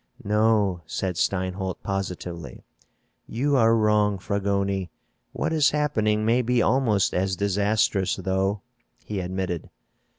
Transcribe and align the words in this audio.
"No," 0.23 0.81
said 0.87 1.13
Steinholt 1.15 1.83
positively. 1.83 2.63
"You 3.27 3.55
are 3.55 3.75
wrong, 3.77 4.17
Fragoni. 4.17 4.89
What 5.31 5.53
is 5.53 5.69
happening 5.69 6.25
may 6.25 6.41
be 6.41 6.59
almost 6.59 7.13
as 7.13 7.35
disastrous, 7.35 8.15
though," 8.15 8.63
he 9.05 9.19
admitted. 9.19 9.69